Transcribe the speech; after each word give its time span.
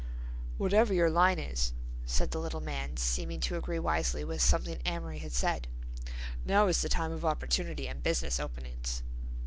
"Whatever 0.57 0.95
your 0.95 1.11
line 1.11 1.37
is," 1.37 1.73
said 2.07 2.31
the 2.31 2.39
little 2.39 2.59
man, 2.59 2.97
seeming 2.97 3.39
to 3.41 3.55
agree 3.55 3.77
wisely 3.77 4.23
with 4.23 4.41
something 4.41 4.81
Amory 4.83 5.19
had 5.19 5.31
said, 5.31 5.67
"now 6.43 6.65
is 6.65 6.81
the 6.81 6.89
time 6.89 7.11
of 7.11 7.23
opportunity 7.23 7.87
and 7.87 8.01
business 8.01 8.39
openings." 8.39 9.03